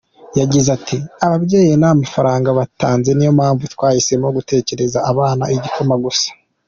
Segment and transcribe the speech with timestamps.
[0.39, 6.27] Yagize ati “Ababyeyi nta mafaranga batanze, niyo mpamvu twahisemo gutekera abana igikoma gusa.